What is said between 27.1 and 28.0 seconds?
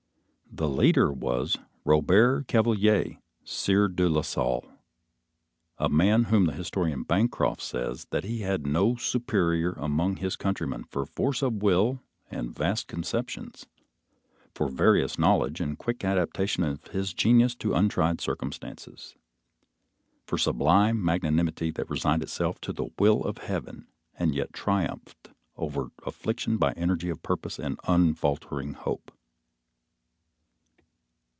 purpose and